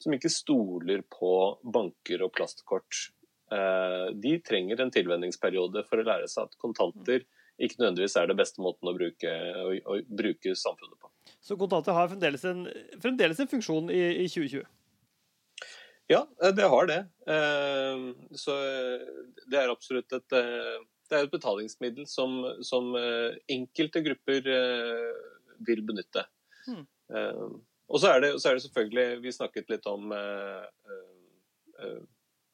Som 0.00 0.16
ikke 0.16 0.32
stoler 0.32 1.02
på 1.12 1.32
banker 1.60 2.22
og 2.24 2.32
plastkort. 2.36 3.10
Eh, 3.50 4.08
de 4.14 4.36
trenger 4.46 4.80
en 4.80 4.92
tilvenningsperiode 4.94 5.82
for 5.88 5.98
å 5.98 6.06
lære 6.06 6.28
seg 6.30 6.46
at 6.46 6.58
kontanter 6.62 7.24
ikke 7.60 7.80
nødvendigvis 7.80 8.14
er 8.16 8.28
det 8.30 8.36
beste 8.38 8.62
måten 8.62 8.88
å 8.88 8.94
bruke, 8.94 9.30
å, 9.58 9.72
å 9.90 9.96
bruke 10.06 10.52
samfunnet 10.56 10.94
på. 11.00 11.10
Så 11.42 11.56
kontanter 11.58 11.96
har 11.96 12.12
fremdeles 12.12 12.44
en, 12.46 12.62
fremdeles 13.02 13.40
en 13.42 13.50
funksjon 13.50 13.90
i, 13.92 13.98
i 14.22 14.28
2020? 14.30 14.68
Ja, 16.10 16.22
eh, 16.44 16.54
det 16.54 16.68
har 16.70 16.86
det. 16.90 17.00
Eh, 17.34 18.04
så 18.38 18.54
det 19.50 19.58
er 19.58 19.72
absolutt 19.72 20.14
et, 20.14 20.28
det 20.30 21.18
er 21.18 21.26
et 21.26 21.34
betalingsmiddel 21.34 22.06
som, 22.06 22.38
som 22.62 22.94
enkelte 23.50 24.04
grupper 24.06 24.46
vil 25.66 25.82
benytte. 25.84 26.22
Hmm. 26.68 26.86
Og 27.90 27.98
så 27.98 28.12
er, 28.12 28.22
det, 28.22 28.28
så 28.38 28.50
er, 28.50 28.56
det, 28.56 28.62
selvfølgelig 28.68 29.22
Vi 29.24 29.32
snakket 29.34 29.72
litt 29.72 29.86
om 29.90 30.12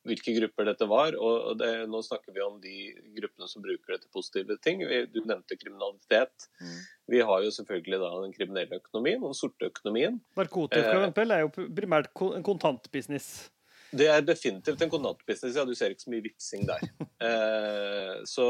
hvilke 0.07 0.35
grupper 0.37 0.69
dette 0.71 0.89
var. 0.91 1.17
og 1.19 1.57
det, 1.61 1.71
Nå 1.91 2.03
snakker 2.07 2.35
vi 2.35 2.45
om 2.45 2.61
de 2.63 2.77
gruppene 3.19 3.49
som 3.51 3.65
bruker 3.65 3.95
det 3.95 4.05
til 4.05 4.13
positive 4.15 4.59
ting. 4.65 4.85
Du 5.13 5.21
nevnte 5.25 5.59
kriminalitet. 5.59 6.49
Mm. 6.61 6.79
Vi 7.17 7.25
har 7.29 7.45
jo 7.45 7.53
selvfølgelig 7.55 8.01
da 8.03 8.13
den 8.25 8.35
kriminelle 8.35 8.81
økonomien 8.81 9.23
og 9.23 9.33
den 9.33 9.39
sorte 9.39 9.71
økonomien. 9.71 10.21
Narkotika 10.39 11.05
eh, 11.07 11.27
er 11.27 11.45
jo 11.45 11.53
primært 11.55 12.11
en 12.33 12.47
kontantbusiness. 12.47 13.51
Det 13.97 14.07
er 14.13 14.25
definitivt 14.25 14.83
en 14.85 14.91
kontantbusiness. 14.93 15.57
Ja, 15.57 15.65
du 15.67 15.75
ser 15.79 15.93
ikke 15.95 16.05
så 16.05 16.13
mye 16.13 16.25
vipsing 16.25 16.67
der. 16.69 16.83
Eh, 17.27 18.13
så, 18.29 18.47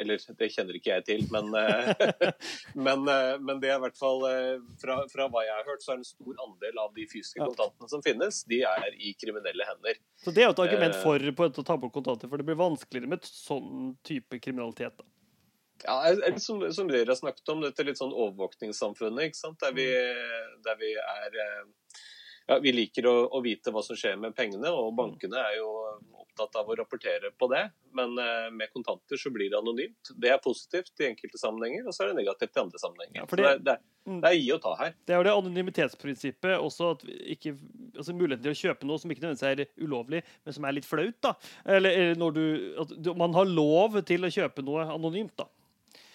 eller 0.00 0.22
det 0.40 0.48
kjenner 0.54 0.78
ikke 0.78 0.94
jeg 0.94 1.04
til, 1.04 1.24
men, 1.34 1.50
eh, 1.58 1.90
men, 2.86 3.04
eh, 3.12 3.34
men, 3.42 3.60
det 3.60 3.72
er 3.72 3.76
i 3.76 3.82
hvert 3.82 3.98
fall 3.98 4.24
eh, 4.30 4.54
fra, 4.80 5.00
fra, 5.12 5.28
hva 5.32 5.44
jeg 5.44 5.54
har 5.58 5.68
hørt, 5.68 5.84
så 5.84 5.94
er 5.94 6.00
en 6.00 6.08
stor 6.08 6.40
andel 6.46 6.80
av 6.80 6.94
de 6.96 7.04
fysiske 7.10 7.42
kontantene 7.42 7.92
som 7.92 8.04
finnes, 8.04 8.40
de 8.48 8.62
er 8.68 8.96
i 8.96 9.12
kriminelle 9.20 9.68
hender. 9.68 10.00
Så 10.24 10.32
det 10.34 10.44
er 10.44 10.50
jo 10.50 10.56
et 10.56 10.64
argument 10.64 10.98
for 11.02 11.28
på 11.38 11.50
å 11.50 11.68
ta 11.68 11.76
bort 11.76 11.94
kontanter, 11.94 12.30
for 12.30 12.40
det 12.40 12.48
blir 12.48 12.58
vanskeligere 12.58 13.12
med 13.12 13.22
et 13.22 13.30
sånn 13.30 13.94
type 14.08 14.40
kriminalitet? 14.42 14.96
da. 14.98 15.08
Ja, 15.84 16.00
som, 16.42 16.64
som, 16.74 16.88
dere 16.90 17.12
har 17.12 17.18
snakket 17.20 17.52
om, 17.52 17.60
dette 17.62 17.84
litt 17.86 18.00
sånn 18.00 18.10
overvåkningssamfunnet, 18.10 19.28
ikke 19.28 19.38
sant? 19.38 19.60
Der 19.62 19.76
vi, 19.76 19.86
der 20.64 20.80
vi 20.80 20.94
er 20.98 21.36
ja, 22.48 22.56
vi 22.64 22.72
liker 22.72 23.06
å, 23.06 23.16
å, 23.28 23.42
vite 23.44 23.72
hva 23.74 23.82
som 23.84 23.96
skjer 23.98 24.16
med 24.20 24.32
pengene, 24.36 24.70
og 24.72 24.94
bankene 24.96 25.36
er 25.50 25.58
jo 25.58 25.68
opptatt 26.16 26.56
av 26.56 26.70
å 26.70 26.76
rapportere 26.78 27.28
på 27.36 27.48
det. 27.52 27.66
Men 27.98 28.14
eh, 28.22 28.46
med 28.54 28.72
kontanter 28.72 29.20
så 29.20 29.32
blir 29.34 29.50
det 29.52 29.58
anonymt. 29.58 30.12
Det 30.16 30.30
er 30.32 30.40
positivt 30.40 31.02
i 31.02 31.10
enkelte 31.10 31.40
sammenhenger, 31.40 31.84
og 31.84 31.92
så 31.92 32.06
er 32.06 32.12
det 32.12 32.22
negativt 32.22 32.56
i 32.56 32.62
andre 32.62 32.80
sammenhenger. 32.80 33.20
Ja, 33.20 33.28
det, 33.28 33.42
det, 33.42 33.52
det, 33.66 33.76
mm. 34.08 34.22
det, 34.22 34.30
er 34.30 34.38
gi 34.38 34.48
og 34.56 34.62
ta 34.64 34.74
her. 34.80 34.96
Det 35.04 35.14
er 35.14 35.20
jo 35.20 35.28
det 35.28 35.36
anonymitetsprinsippet 35.42 36.56
også, 36.56 36.90
at 36.96 37.06
ikke, 37.36 37.54
altså 37.92 38.16
muligheten 38.16 38.48
til 38.48 38.56
å 38.56 38.60
kjøpe 38.62 38.88
noe 38.88 39.04
som 39.04 39.12
ikke 39.12 39.26
nødvendigvis 39.26 39.68
er 39.68 39.84
ulovlig, 39.84 40.24
men 40.48 40.56
som 40.56 40.68
er 40.68 40.78
litt 40.78 40.88
flaut. 40.88 41.20
da. 41.28 41.36
Eller, 41.76 42.00
eller 42.00 42.24
når 42.24 42.36
du, 42.40 42.44
at 42.86 43.14
man 43.26 43.36
har 43.36 43.52
lov 43.52 44.00
til 44.08 44.24
å 44.24 44.32
kjøpe 44.40 44.64
noe 44.64 44.88
anonymt. 44.96 45.36
da. 45.36 45.50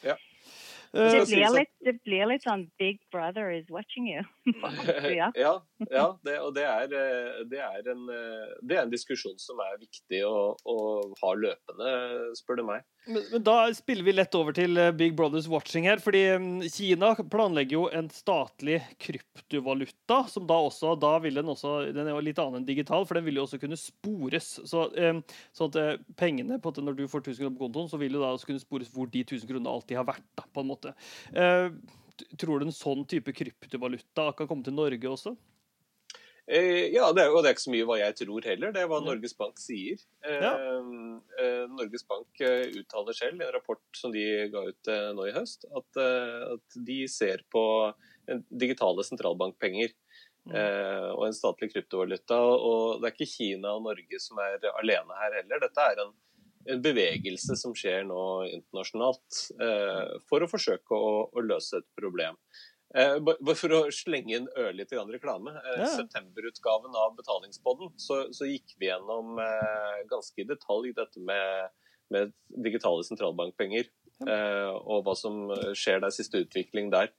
Ja. 0.09 0.17
Eh, 0.93 1.11
det 1.11 1.25
blir, 1.25 1.49
litt, 1.55 1.71
det 1.81 1.93
blir 2.05 2.27
litt 2.29 2.43
sånn 2.45 2.67
'Big 2.77 2.99
Brother 3.11 3.49
is 3.49 3.65
watching 3.73 4.05
you'. 4.11 4.25
ja, 5.17 5.31
ja 5.33 6.07
det, 6.21 6.35
og 6.37 6.53
det 6.53 6.65
er, 6.69 6.93
eh, 6.93 7.39
det, 7.49 7.61
er 7.65 7.89
en, 7.95 8.03
eh, 8.13 8.51
det 8.61 8.77
er, 8.77 8.83
en, 8.83 8.93
diskusjon 8.93 9.39
som 9.41 9.57
er 9.65 9.79
viktig 9.81 10.21
å, 10.27 10.53
å 10.53 10.77
ha 11.23 11.31
løpende, 11.33 11.95
spør 12.37 12.61
du 12.61 12.65
meg. 12.67 12.85
Men, 13.05 13.23
men, 13.31 13.43
Da 13.43 13.55
spiller 13.75 14.05
vi 14.07 14.13
lett 14.13 14.35
over 14.37 14.55
til 14.55 14.79
Big 14.97 15.15
Brothers 15.15 15.47
watching 15.51 15.87
her. 15.89 15.99
fordi 16.03 16.21
mm, 16.39 16.61
Kina 16.71 17.13
planlegger 17.15 17.77
jo 17.77 17.83
en 17.91 18.09
statlig 18.13 18.79
kryptovaluta. 18.97 20.23
som 20.29 20.47
Da 20.47 20.59
også, 20.69 20.95
da 20.99 21.17
vil 21.23 21.39
den 21.39 21.51
også, 21.51 21.75
den 21.91 22.07
er 22.07 22.13
jo 22.13 22.23
litt 22.23 22.39
annen 22.39 22.61
enn 22.61 22.67
digital, 22.67 23.05
for 23.05 23.19
den 23.19 23.27
vil 23.27 23.41
jo 23.41 23.47
også 23.47 23.59
kunne 23.61 23.79
spores. 23.79 24.53
Så, 24.69 24.85
så 25.53 25.69
at 25.71 26.05
pengene 26.19 26.59
på 26.61 26.71
at 26.71 26.83
Når 26.83 26.99
du 26.99 27.07
får 27.07 27.25
1000 27.25 27.43
kroner 27.43 27.57
på 27.57 27.67
kontoen, 27.67 27.91
så 27.91 27.99
vil 28.01 28.15
jo 28.15 28.23
da 28.23 28.31
også 28.33 28.51
kunne 28.51 28.63
spores 28.63 28.91
hvor 28.93 29.11
de 29.11 29.25
1000 29.25 29.49
kronene 29.49 29.73
alltid 29.73 29.99
har 29.99 30.07
vært. 30.07 30.29
da, 30.37 30.47
på 30.53 30.63
en 30.63 30.71
måte. 30.71 30.95
Eh, 31.33 31.69
tror 32.39 32.59
du 32.59 32.67
en 32.67 32.75
sånn 32.75 33.03
type 33.09 33.33
kryptovaluta 33.35 34.31
kan 34.37 34.47
komme 34.49 34.65
til 34.65 34.75
Norge 34.77 35.09
også? 35.09 35.35
Eh, 36.47 36.89
ja, 36.91 37.07
det 37.15 37.23
er, 37.23 37.31
og 37.31 37.43
det 37.43 37.49
er 37.49 37.55
ikke 37.55 37.65
så 37.65 37.73
mye 37.73 37.87
hva 37.87 37.97
jeg 38.01 38.17
tror 38.19 38.47
heller. 38.49 38.73
Det 38.75 38.81
er 38.83 38.89
hva 38.91 38.99
Norges 39.03 39.35
Bank 39.39 39.61
sier. 39.61 40.01
Ja. 40.27 40.53
Eh, 40.59 41.63
Norges 41.71 42.05
Bank 42.09 42.43
uttaler 42.43 43.17
selv 43.17 43.39
i 43.39 43.47
en 43.47 43.53
rapport 43.55 43.83
som 43.95 44.11
de 44.13 44.25
ga 44.51 44.65
ut 44.67 44.91
nå 45.17 45.27
i 45.29 45.35
høst, 45.35 45.67
at, 45.71 46.01
at 46.57 46.79
de 46.89 47.03
ser 47.11 47.45
på 47.53 47.63
digitale 48.49 49.05
sentralbankpenger. 49.07 49.95
Mm. 50.43 50.57
og 51.15 51.21
en 51.23 51.35
statlig 51.37 51.69
kryptovaluta. 51.71 52.35
Og 52.35 52.97
det 52.99 53.07
er 53.07 53.13
ikke 53.15 53.29
Kina 53.31 53.77
og 53.77 53.85
Norge 53.85 54.17
som 54.19 54.41
er 54.43 54.65
alene 54.73 55.15
her 55.15 55.37
heller. 55.37 55.61
Dette 55.63 55.85
er 55.87 56.01
en 56.03 56.11
en 56.65 56.81
bevegelse 56.83 57.55
som 57.59 57.73
skjer 57.75 58.05
nå 58.07 58.21
internasjonalt 58.47 59.39
eh, 59.61 60.13
for 60.29 60.43
å 60.43 60.49
forsøke 60.49 60.95
å, 60.95 61.15
å 61.27 61.43
løse 61.43 61.81
et 61.81 61.89
problem. 61.99 62.37
Eh, 62.93 63.15
bare 63.25 63.55
for 63.57 63.73
å 63.73 63.79
slenge 63.93 64.35
inn 64.37 64.49
ørlite 64.59 64.93
grann 64.93 65.09
reklame. 65.11 65.55
Eh, 65.57 65.79
ja. 65.81 65.89
Septemberutgaven 65.95 66.93
av 66.99 67.15
Betalingspodden 67.17 67.89
så, 67.97 68.19
så, 68.35 68.45
gikk 68.45 68.75
vi 68.77 68.91
gjennom 68.91 69.39
eh, 69.41 70.03
ganske 70.11 70.43
i 70.43 70.45
detalj 70.45 70.93
dette 70.99 71.23
med, 71.25 71.73
med 72.13 72.35
digitale 72.65 73.05
sentralbankpenger. 73.07 73.89
Eh, 74.29 74.69
og 74.77 75.07
hva 75.07 75.17
som 75.17 75.47
skjer 75.73 76.03
der, 76.03 76.13
siste 76.13 76.43
utvikling 76.45 76.93
der. 76.93 77.09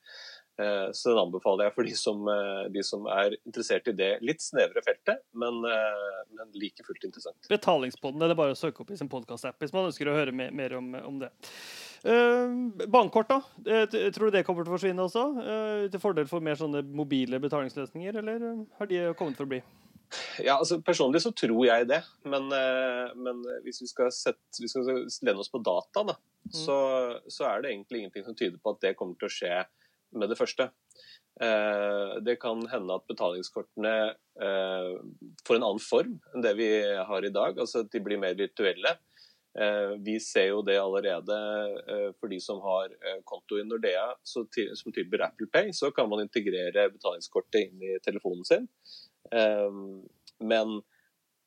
Eh, 0.63 0.93
så 0.95 1.11
den 1.11 1.25
anbefaler 1.25 1.67
jeg 1.67 1.75
for 1.75 1.91
de 1.91 1.97
som, 1.99 2.23
de 2.71 2.85
som, 2.87 3.09
er 3.11 3.35
interessert 3.43 3.91
i 3.91 3.97
det 3.99 4.13
litt 4.23 4.47
snevre 4.47 4.85
feltet, 4.87 5.25
men, 5.35 5.59
men 6.39 6.55
like 6.55 6.87
fullt 6.87 7.09
interessant. 7.11 7.51
Betalingspodden 7.51 8.23
er 8.23 8.31
det 8.31 8.39
bare 8.39 8.55
å 8.55 8.61
søke 8.63 8.87
opp 8.87 8.95
i 8.95 9.01
sin 9.01 9.11
podkastapp 9.11 9.59
hvis 9.59 9.75
man 9.75 9.91
ønsker 9.91 10.07
å 10.07 10.15
høre 10.15 10.37
mer, 10.37 10.55
mer 10.55 10.79
om, 10.79 10.95
om, 11.03 11.19
det. 11.25 11.35
Uh, 12.05 12.69
bankkort, 12.93 13.31
da? 13.31 13.39
Tror 14.13 14.29
du 14.29 14.35
det 14.35 14.43
kommer 14.45 14.67
til 14.67 14.75
å 14.75 14.77
forsvinne 14.77 15.07
også? 15.07 15.23
Uh, 15.39 15.85
til 15.89 16.03
fordel 16.03 16.29
for 16.29 16.45
mer 16.45 16.59
sånne 16.61 16.83
mobile 16.85 17.41
betalingsløsninger, 17.41 18.19
eller 18.21 18.45
har 18.79 18.91
de 18.91 19.01
kommet 19.17 19.39
for 19.39 19.49
å 19.49 19.53
bli? 19.55 19.63
Ja, 20.45 20.59
altså 20.59 20.77
Personlig 20.85 21.23
så 21.25 21.33
tror 21.35 21.63
jeg 21.65 21.89
det, 21.91 22.03
men, 22.29 22.53
men 23.19 23.41
hvis 23.65 23.81
vi 23.83 23.89
skal, 23.91 24.13
sette, 24.15 24.61
vi 24.61 24.69
skal 24.71 24.85
lene 25.27 25.41
oss 25.43 25.51
på 25.51 25.63
data, 25.65 26.05
da, 26.13 26.15
mm. 26.45 26.53
så, 26.55 26.77
så 27.33 27.49
er 27.49 27.65
det 27.65 27.73
egentlig 27.73 28.03
ingenting 28.03 28.27
som 28.29 28.37
tyder 28.39 28.61
på 28.63 28.77
at 28.77 28.85
det 28.85 28.93
kommer 28.99 29.17
til 29.19 29.31
å 29.31 29.35
skje 29.35 29.57
med 30.15 30.31
det 30.31 30.39
første. 30.39 30.69
Det 32.23 32.37
kan 32.39 32.61
hende 32.71 32.95
at 32.95 33.09
betalingskortene 33.11 33.95
får 34.39 35.57
en 35.57 35.67
annen 35.67 35.83
form 35.83 36.15
enn 36.31 36.45
det 36.45 36.53
vi 36.61 36.69
har 37.09 37.27
i 37.27 37.33
dag. 37.35 37.59
Altså 37.59 37.83
at 37.83 37.91
de 37.91 38.05
blir 38.05 38.21
mer 38.23 38.37
virtuelle. 38.39 38.95
Eh, 39.61 39.93
vi 40.03 40.17
ser 40.21 40.49
jo 40.51 40.63
det 40.67 40.79
allerede 40.81 41.37
for 42.19 42.33
de 42.33 42.41
som 42.43 42.59
har 42.65 42.95
konto 43.29 43.59
i 43.61 43.67
Nordea 43.67 44.09
som 44.27 44.49
tilbyr 44.51 45.29
Apple 45.29 45.47
Pay, 45.53 45.73
så 45.73 45.93
kan 45.95 46.09
man 46.11 46.25
integrere 46.25 46.89
betalingskortet 46.91 47.69
inn 47.69 47.83
i 47.83 47.95
telefonen 48.03 48.45
sin. 48.49 48.69
Men 50.43 50.81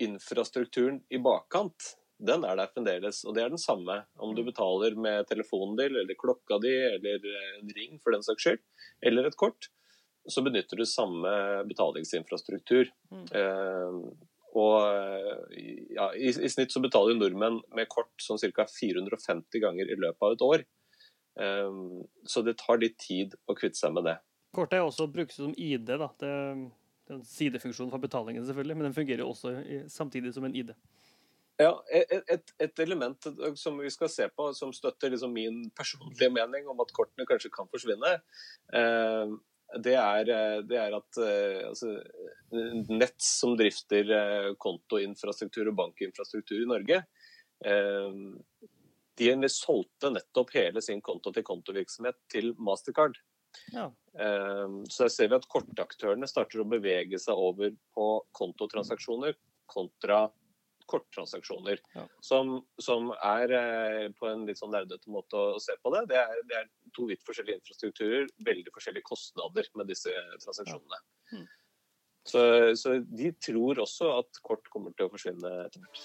infrastrukturen 0.02 1.02
i 1.10 1.20
bakkant 1.20 1.98
den 2.18 2.46
er 2.48 2.58
der 2.58 2.70
fremdeles. 2.74 3.22
Og 3.26 3.36
det 3.36 3.44
er 3.44 3.52
den 3.54 3.62
samme 3.62 4.00
om 4.18 4.34
du 4.36 4.42
mm. 4.42 4.50
betaler 4.50 4.96
med 4.98 5.28
telefonen 5.30 5.78
din, 5.78 5.98
eller 6.02 6.18
klokka 6.18 6.58
di, 6.64 6.74
eller 6.96 7.28
en 7.60 7.74
ring 7.78 8.00
for 8.02 8.16
den 8.16 8.26
saks 8.26 8.48
skyld, 8.48 8.64
eller 9.06 9.28
et 9.28 9.38
kort. 9.38 9.70
Så 10.28 10.42
benytter 10.44 10.80
du 10.80 10.86
samme 10.90 11.30
betalingsinfrastruktur. 11.70 12.90
Mm. 13.14 13.28
Eh, 14.58 14.64
og 14.64 15.54
ja, 15.94 16.10
i, 16.16 16.32
i, 16.32 16.50
snitt 16.50 16.74
så 16.74 16.82
betaler 16.84 17.18
nordmenn 17.18 17.62
med 17.78 17.90
kort 17.92 18.12
sånn 18.22 18.42
ca. 18.56 18.66
450 18.70 19.64
ganger 19.64 19.92
i 19.92 20.00
løpet 20.00 20.26
av 20.26 20.36
et 20.36 20.46
år. 20.48 20.66
Um, 21.38 22.02
så 22.26 22.42
det 22.42 22.58
tar 22.58 22.80
litt 22.82 22.98
tid 22.98 23.36
å 23.46 23.54
kvitte 23.58 23.78
seg 23.78 23.94
med 23.94 24.08
det. 24.10 24.18
Kortet 24.58 24.80
er 24.80 24.88
også 24.88 25.06
brukes 25.12 25.38
som 25.38 25.54
ID. 25.54 25.86
da. 25.86 26.10
Det, 26.18 26.32
det 27.06 27.14
er 27.14 27.20
en 27.20 27.28
sidefunksjon 27.28 27.92
for 27.94 28.02
betalingen, 28.02 28.46
selvfølgelig, 28.48 28.78
men 28.80 28.90
den 28.90 28.96
fungerer 28.98 29.28
også 29.28 29.54
i, 29.62 29.84
samtidig 29.92 30.34
som 30.34 30.48
en 30.48 30.56
ID. 30.58 30.74
Ja, 31.58 31.72
et, 31.90 32.52
et, 32.62 32.80
element 32.84 33.26
som 33.58 33.80
vi 33.82 33.90
skal 33.90 34.10
se 34.14 34.28
på, 34.30 34.52
som 34.54 34.74
støtter 34.76 35.10
liksom 35.10 35.32
min 35.34 35.64
personlige 35.78 36.30
mening 36.30 36.68
om 36.70 36.84
at 36.84 36.94
kortene 36.94 37.26
kanskje 37.26 37.50
kan 37.54 37.70
forsvinne, 37.72 38.12
eh, 38.78 39.32
det, 39.84 39.96
er, 40.00 40.30
det, 40.64 40.78
er, 40.80 40.96
at 40.96 41.20
eh, 41.20 41.68
altså, 41.68 41.94
Nett 42.88 43.20
som 43.22 43.58
drifter 43.60 44.12
eh, 44.16 44.50
kontoinfrastruktur 44.64 45.72
og 45.72 45.80
bankinfrastruktur 45.82 46.62
i 46.64 46.70
Norge, 46.70 47.02
de 49.18 49.50
solgte 49.50 50.12
nettopp 50.14 50.52
hele 50.54 50.82
sin 50.86 51.00
konto-til-konto-virksomhet 51.02 52.20
til 52.30 52.52
Mastercard. 52.62 53.18
Ja. 53.74 53.88
Så 54.14 55.08
der 55.08 55.10
ser 55.10 55.32
vi 55.32 55.40
at 55.40 55.48
kortaktørene 55.50 56.30
starter 56.30 56.62
å 56.62 56.68
bevege 56.70 57.18
seg 57.18 57.42
over 57.42 57.74
på 57.98 58.06
kontotransaksjoner 58.38 59.34
kontra 59.74 60.28
korttransaksjoner. 60.90 61.82
Ja. 61.96 62.06
Som, 62.24 62.56
som, 62.82 63.12
er 63.24 63.54
eh, 63.58 64.08
på 64.18 64.30
en 64.30 64.46
litt 64.48 64.60
sånn 64.60 64.74
nerdete 64.76 65.12
måte 65.14 65.38
å, 65.38 65.62
se 65.64 65.76
på 65.84 65.94
det. 65.96 66.06
Det 66.12 66.20
er, 66.22 66.42
det 66.50 66.60
er, 66.62 66.72
to 66.96 67.06
vidt 67.10 67.24
forskjellige 67.28 67.62
infrastrukturer, 67.62 68.28
veldig 68.48 68.74
forskjellige 68.74 69.08
kostnader 69.08 69.70
med 69.78 69.92
disse 69.92 70.14
transaksjonene. 70.44 71.02
Ja. 71.32 71.40
Mm. 71.40 71.48
Så, 72.28 72.42
så, 72.76 72.98
de 73.00 73.32
tror 73.40 73.80
også 73.80 74.10
at 74.18 74.40
kort 74.44 74.66
kommer 74.74 74.92
til 74.98 75.08
å 75.08 75.14
forsvinne 75.14 75.52
etter 75.64 75.84
hvert. 75.86 76.02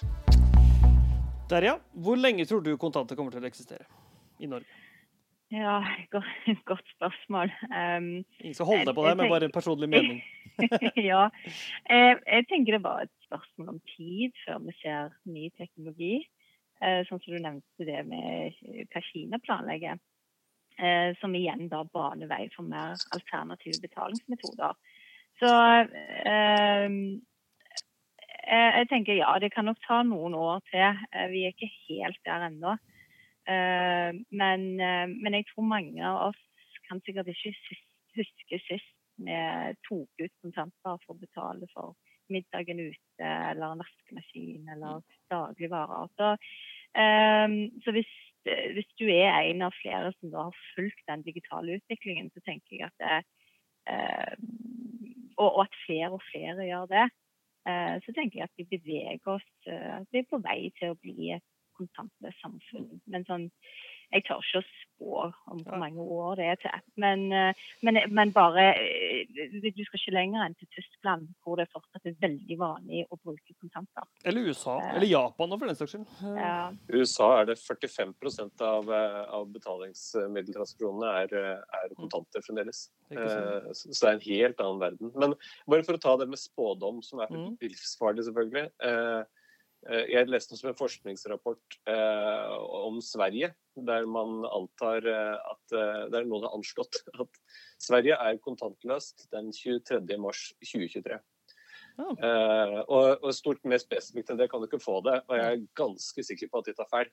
Der, 1.50 1.66
ja. 1.66 1.74
Hvor 2.04 2.20
lenge 2.20 2.46
tror 2.46 2.62
du 2.62 2.76
kontanter 2.80 3.18
kommer 3.18 3.34
til 3.34 3.42
å 3.42 3.50
eksistere 3.50 3.88
i 4.38 4.46
Norge? 4.50 4.70
Ja, 5.52 5.82
godt, 6.10 6.62
godt 6.70 6.86
spørsmål. 6.94 7.50
Um, 7.68 8.06
Ingen 8.40 8.54
skal 8.56 8.68
holde 8.70 8.86
deg 8.88 8.96
på 8.96 9.04
det, 9.04 9.16
men 9.20 9.32
bare 9.34 9.48
en 9.50 9.52
personlig 9.52 9.88
mening. 9.92 10.22
ja. 11.10 11.26
Jeg, 11.90 12.22
jeg, 12.24 12.46
tenker 12.48 12.78
det 12.78 12.82
var 12.86 13.04
et 13.04 13.21
spørsmål 13.32 13.74
om 13.74 13.80
tid 13.94 14.36
før 14.44 14.62
vi 14.66 14.76
ser 14.82 15.16
ny 15.24 15.48
teknologi. 15.58 16.14
Uh, 16.82 17.02
sånn 17.06 17.20
som 17.22 17.34
du 17.34 17.38
nevnte 17.38 17.86
det 17.86 18.00
med 18.08 18.56
hva 18.92 19.02
Kina 19.08 19.40
planlegger. 19.42 20.00
Uh, 20.80 21.12
som 21.20 21.34
igjen 21.36 21.68
da 21.70 21.82
baner 21.84 22.30
vei 22.30 22.46
for 22.54 22.66
mer 22.66 22.96
alternative 23.14 23.80
betalingsmetoder. 23.84 24.78
Så 25.40 25.50
uh, 25.50 26.96
jeg 28.52 28.88
tenker 28.90 29.16
ja, 29.16 29.36
det 29.40 29.52
kan 29.54 29.68
nok 29.70 29.78
ta 29.86 30.02
noen 30.04 30.34
år 30.36 30.64
til. 30.68 31.04
Vi 31.30 31.44
er 31.46 31.54
ikke 31.54 31.70
helt 31.88 32.18
der 32.26 32.48
ennå. 32.48 32.74
Eh, 33.48 34.10
men, 34.30 34.60
eh, 34.80 35.08
men, 35.22 35.34
jeg 35.34 35.48
tror 35.50 35.66
mange 35.66 36.02
av 36.06 36.28
oss 36.28 36.42
kan 36.86 37.00
sikkert 37.02 37.32
ikke 37.32 37.50
huske 38.14 38.58
sist 38.68 38.92
vi 39.22 39.38
tok 39.88 40.22
ut 40.22 40.34
kontanter 40.42 41.00
for 41.02 41.14
å 41.14 41.18
betale 41.18 41.66
for 41.74 41.96
middagen 42.32 42.80
ute 42.80 43.30
eller 43.50 43.72
en 43.72 43.82
vaskemaskin 43.82 44.68
eller 44.74 45.00
dagligvarer. 45.32 46.10
Så, 46.18 46.32
um, 47.04 47.56
så 47.84 47.94
hvis, 47.96 48.12
hvis, 48.76 48.90
du 49.00 49.06
er 49.08 49.38
en 49.40 49.64
av 49.68 49.76
flere 49.78 50.12
som 50.18 50.32
da 50.34 50.48
har 50.48 50.64
fulgt 50.74 51.04
den 51.10 51.24
digitale 51.28 51.78
utviklingen, 51.80 52.30
så 52.34 52.44
tenker 52.48 52.78
jeg 52.78 52.90
at 52.90 52.98
det, 53.04 53.22
uh, 53.92 54.34
og, 55.36 55.48
og, 55.48 55.62
at 55.66 55.80
flere 55.86 56.12
og 56.12 56.22
flere 56.30 56.68
gjør 56.68 56.90
det, 56.92 57.06
uh, 57.68 57.96
så 58.04 58.16
tenker 58.18 58.42
jeg 58.42 58.50
at 58.50 58.58
vi 58.60 58.68
beveger 58.76 59.34
oss 59.36 59.48
uh, 59.70 60.02
Vi 60.10 60.22
er 60.22 60.30
på 60.30 60.42
vei 60.44 60.60
til 60.78 60.92
å 60.92 61.00
bli 61.00 61.34
et 61.38 61.48
kontantløst 61.78 62.42
samfunn. 62.42 62.88
Men 63.10 63.26
sånn, 63.28 63.48
jeg 64.12 64.26
tør 64.26 64.42
ikke 64.44 64.60
å 64.60 64.66
spå 64.68 65.22
om 65.52 65.62
hvor 65.64 65.80
mange 65.80 66.04
år 66.04 66.36
det 66.40 66.48
er 66.52 66.60
til. 66.62 66.84
Men, 67.00 67.24
eh, 67.32 67.62
men, 67.82 68.00
men, 68.12 68.32
bare 68.36 68.72
Du 69.62 69.84
skal 69.84 70.00
ikke 70.00 70.16
lenger 70.18 70.44
enn 70.44 70.58
til 70.60 70.68
Tyskland, 71.02 71.28
hvor 71.42 71.58
det 71.58 71.66
fortsatt 71.72 72.06
er 72.06 72.14
veldig 72.20 72.56
vanlig 72.58 73.02
å 73.10 73.16
bruke 73.18 73.54
kontanter. 73.58 74.04
Eller 74.24 74.46
USA. 74.46 74.78
Eh. 74.78 74.96
Eller 74.96 75.06
Japan, 75.06 75.58
for 75.58 75.66
den 75.66 75.76
saks 75.76 75.92
skyld. 75.92 76.06
Ja. 76.36 76.72
USA 76.92 77.28
er 77.40 77.46
det 77.50 77.58
45% 77.58 78.62
av, 78.62 78.90
av 78.92 79.50
betalingsmiddeltransaksjonene 79.52 81.10
er, 81.24 81.34
er, 81.80 81.94
kontanter 81.98 82.44
fremdeles. 82.46 82.84
Så 83.10 83.90
det 83.90 84.08
er 84.08 84.14
en 84.14 84.26
helt 84.28 84.62
annen 84.62 84.82
verden. 84.82 85.12
Men 85.18 85.34
bare 85.66 85.86
for 85.86 85.98
å 85.98 86.02
ta 86.02 86.16
det 86.20 86.30
med 86.30 86.40
spådom, 86.40 87.02
som 87.02 87.22
er 87.24 87.34
litt 87.34 87.66
livsfarlig, 87.72 88.26
selvfølgelig. 88.28 88.68
Eh, 89.90 90.04
jeg 90.12 90.30
leste 90.30 90.58
som 90.58 90.70
en 90.70 90.78
forskningsrapport 90.78 91.78
eh, 91.90 92.54
om 92.86 93.00
Sverige, 93.02 93.50
der 93.88 94.06
man 94.06 94.44
antar 94.46 95.08
eh, 95.08 95.34
at 95.34 95.74
det 96.12 96.20
er 96.20 96.28
noen 96.28 96.46
har 96.46 96.54
anslått 96.54 97.02
at 97.24 97.42
Sverige 97.82 98.18
er 98.18 98.40
kontantløst 98.44 99.26
den 99.34 99.50
23.3.2023. 99.56 101.18
Oh. 102.00 102.14
Uh, 102.16 102.78
og, 102.88 103.18
og, 103.20 103.34
stort 103.36 103.58
mer 103.68 103.76
spesifikt 103.76 104.30
enn 104.32 104.38
det 104.40 104.46
kan 104.48 104.62
du 104.62 104.64
ikke 104.64 104.80
få 104.80 105.02
det. 105.04 105.18
Og 105.28 105.36
jeg 105.36 105.44
er 105.44 105.66
ganske 105.76 106.24
sikker 106.24 106.48
på 106.48 106.62
at 106.62 106.70
de 106.70 106.74
tar 106.78 106.88
feil. 106.88 107.10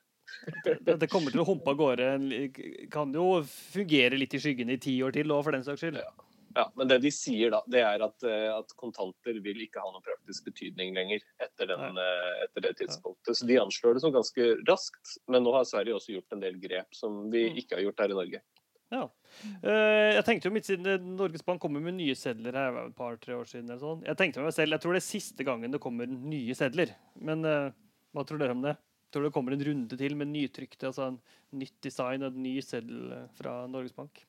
det, 0.88 1.10
kommer 1.12 1.36
til 1.36 1.44
å 1.44 1.48
humpe 1.50 1.74
av 1.74 1.82
gårde. 1.82 2.08
Kan 2.94 3.12
jo 3.12 3.42
fungere 3.44 4.16
litt 4.16 4.38
i 4.38 4.40
skyggene 4.40 4.78
i 4.78 4.82
ti 4.82 4.96
år 5.04 5.18
til 5.18 5.36
òg, 5.36 5.44
for 5.50 5.58
den 5.58 5.68
saks 5.68 5.84
skyld. 5.84 6.00
Ja. 6.00 6.29
Ja, 6.56 6.66
men 6.76 6.90
det 6.90 6.98
de 7.04 7.12
sier 7.14 7.52
da, 7.54 7.60
det 7.70 7.82
er 7.86 8.04
at, 8.04 8.24
eh, 8.26 8.48
at, 8.52 8.72
kontanter 8.80 9.38
vil 9.44 9.60
ikke 9.66 9.82
ha 9.84 9.92
noen 9.92 10.06
praktisk 10.06 10.48
betydning 10.50 10.96
lenger 10.98 11.22
etter, 11.44 11.70
den, 11.70 12.00
eh, 12.02 12.32
etter, 12.46 12.66
det 12.66 12.74
tidspunktet. 12.80 13.38
Så 13.38 13.48
de 13.50 13.60
anslår 13.62 13.98
det 13.98 14.04
som 14.06 14.14
ganske 14.16 14.48
raskt. 14.70 15.18
Men 15.30 15.46
nå 15.46 15.54
har 15.54 15.68
Sverige 15.70 16.00
også 16.00 16.16
gjort 16.16 16.38
en 16.38 16.44
del 16.44 16.58
grep 16.62 16.98
som 16.98 17.22
vi 17.34 17.46
mm. 17.50 17.62
ikke 17.62 17.78
har 17.78 17.86
gjort 17.86 18.04
her 18.04 18.16
i 18.16 18.18
Norge. 18.18 18.42
Ja. 18.90 19.04
Eh, 19.62 20.16
jeg 20.18 20.26
tenkte 20.26 20.50
jo 20.50 20.56
midt 20.56 20.72
siden 20.72 21.12
Norges 21.20 21.46
Bank 21.46 21.62
kommer 21.62 21.84
med 21.86 22.00
nye 22.00 22.18
sedler 22.18 22.58
her 22.58 22.80
et 22.88 22.98
par-tre 22.98 23.38
år 23.38 23.46
siden. 23.52 23.70
eller 23.70 23.84
sånn. 23.84 24.02
Jeg 24.10 24.18
tenkte 24.18 24.46
meg 24.46 24.56
selv, 24.58 24.74
jeg 24.74 24.86
tror 24.86 24.98
det 24.98 25.04
er 25.04 25.10
siste 25.10 25.46
gangen 25.46 25.76
det 25.76 25.84
kommer 25.84 26.10
nye 26.10 26.58
sedler. 26.58 26.96
Men 27.22 27.46
hva 27.46 28.26
tror 28.26 28.42
dere 28.42 28.58
om 28.58 28.66
det? 28.66 28.74
Tror 29.14 29.26
det 29.26 29.34
kommer 29.34 29.54
en 29.54 29.66
runde 29.66 29.98
til 29.98 30.18
med 30.18 30.30
nytrykte, 30.30 30.90
altså 30.90 31.08
en 31.10 31.22
nytt 31.58 31.78
design 31.82 32.26
og 32.26 32.34
en 32.34 32.44
ny 32.46 32.60
seddel 32.62 33.14
fra 33.38 33.64
Norges 33.70 33.94
Bank. 33.98 34.22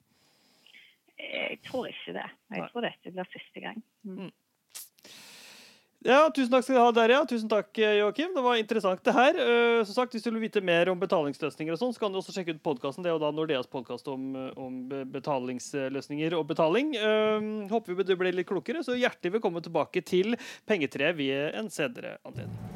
Jeg 1.20 1.58
tror 1.66 1.90
ikke 1.90 2.14
det. 2.16 2.28
Jeg 2.54 2.70
tror 2.70 2.86
dette 2.86 3.12
blir 3.16 3.34
siste 3.34 3.66
gang. 3.66 3.82
Mm. 4.06 4.22
mm. 4.26 4.30
Ja, 6.00 6.30
Tusen 6.32 6.48
takk 6.48 6.64
skal 6.64 6.78
du 6.78 6.80
ha, 6.80 6.92
Derja. 6.96 7.18
Tusen 7.28 7.50
takk, 7.50 7.76
Joakim. 7.76 8.30
Det 8.32 8.44
var 8.44 8.56
interessant, 8.56 9.02
det 9.04 9.12
her. 9.12 9.36
Uh, 9.36 9.82
som 9.84 9.98
sagt, 9.98 10.14
Hvis 10.16 10.24
du 10.24 10.30
vil 10.30 10.46
vite 10.46 10.62
mer 10.64 10.88
om 10.88 11.00
betalingsløsninger, 11.00 11.76
og 11.76 11.82
sånn, 11.82 11.92
så 11.92 12.00
kan 12.00 12.14
du 12.14 12.16
også 12.22 12.32
sjekke 12.32 12.56
ut 12.56 12.62
podkasten. 12.64 13.04
Det 13.04 13.12
er 13.12 13.18
jo 13.18 13.20
da 13.20 13.32
Nordeas 13.36 13.68
podkast 13.68 14.08
om, 14.08 14.32
om, 14.56 14.80
betalingsløsninger 15.12 16.38
og 16.38 16.48
betaling. 16.54 16.96
Uh, 16.96 17.68
håper 17.68 18.00
vi 18.00 18.08
du 18.08 18.16
ble 18.16 18.32
litt 18.32 18.48
klokere, 18.48 18.80
så 18.86 18.96
hjertelig 18.96 19.36
velkommen 19.36 19.66
tilbake 19.66 20.00
til 20.00 20.40
Pengetreet 20.64 21.20
ved 21.20 21.50
en 21.60 21.68
senere 21.68 22.16
anledning. 22.24 22.69